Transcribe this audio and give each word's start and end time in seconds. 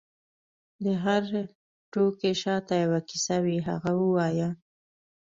د 0.83 0.85
هر 1.03 1.21
توکي 1.91 2.31
شاته 2.41 2.73
یو 2.83 2.91
کیسه 3.09 3.37
وي، 3.43 3.57
هغه 3.69 3.91
ووایه. 4.01 4.49